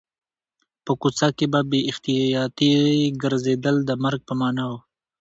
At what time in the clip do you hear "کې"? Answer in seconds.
1.37-1.45